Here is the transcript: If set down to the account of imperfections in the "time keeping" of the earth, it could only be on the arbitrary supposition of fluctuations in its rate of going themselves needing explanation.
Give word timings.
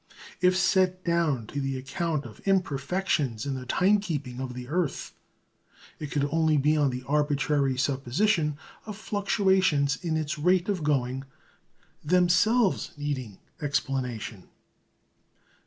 If 0.41 0.57
set 0.57 1.03
down 1.05 1.45
to 1.45 1.61
the 1.61 1.77
account 1.77 2.25
of 2.25 2.39
imperfections 2.47 3.45
in 3.45 3.53
the 3.53 3.67
"time 3.67 3.99
keeping" 3.99 4.39
of 4.41 4.55
the 4.55 4.67
earth, 4.67 5.13
it 5.99 6.09
could 6.09 6.27
only 6.31 6.57
be 6.57 6.75
on 6.75 6.89
the 6.89 7.03
arbitrary 7.07 7.77
supposition 7.77 8.57
of 8.87 8.97
fluctuations 8.97 9.97
in 9.97 10.17
its 10.17 10.39
rate 10.39 10.67
of 10.69 10.81
going 10.81 11.23
themselves 12.03 12.93
needing 12.97 13.37
explanation. 13.61 14.47